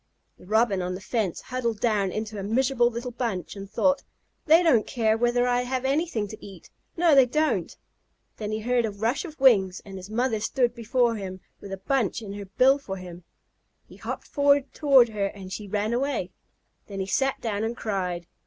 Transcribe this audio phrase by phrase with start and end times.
[0.39, 4.01] The Robin on the fence huddled down into a miserable little bunch, and thought:
[4.47, 6.71] "They don't care whether I ever have anything to eat.
[6.97, 7.77] No, they don't!"
[8.37, 11.77] Then he heard a rush of wings, and his mother stood before him with a
[11.77, 13.25] bunch in her bill for him.
[13.87, 16.31] He hopped toward her and she ran away.
[16.87, 18.25] Then he sat down and cried.